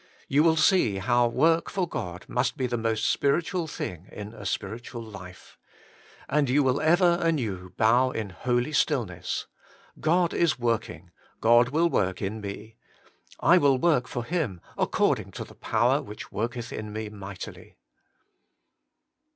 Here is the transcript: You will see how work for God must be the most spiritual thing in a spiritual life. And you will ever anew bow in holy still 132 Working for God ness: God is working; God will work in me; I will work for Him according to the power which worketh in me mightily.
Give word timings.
You 0.27 0.41
will 0.41 0.55
see 0.55 0.95
how 0.95 1.27
work 1.27 1.69
for 1.69 1.87
God 1.87 2.25
must 2.27 2.57
be 2.57 2.65
the 2.65 2.75
most 2.75 3.05
spiritual 3.05 3.67
thing 3.67 4.07
in 4.11 4.33
a 4.33 4.47
spiritual 4.47 5.03
life. 5.03 5.59
And 6.27 6.49
you 6.49 6.63
will 6.63 6.81
ever 6.81 7.19
anew 7.21 7.73
bow 7.77 8.09
in 8.09 8.31
holy 8.31 8.71
still 8.73 9.01
132 9.05 9.15
Working 9.45 9.51
for 9.59 10.01
God 10.01 10.09
ness: 10.09 10.31
God 10.31 10.41
is 10.41 10.59
working; 10.59 11.11
God 11.39 11.69
will 11.69 11.89
work 11.91 12.19
in 12.19 12.41
me; 12.41 12.77
I 13.41 13.59
will 13.59 13.77
work 13.77 14.07
for 14.07 14.25
Him 14.25 14.59
according 14.75 15.33
to 15.33 15.43
the 15.43 15.53
power 15.53 16.01
which 16.01 16.31
worketh 16.31 16.73
in 16.73 16.91
me 16.91 17.09
mightily. 17.09 17.77